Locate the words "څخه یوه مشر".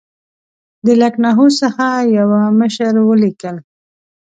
1.59-2.93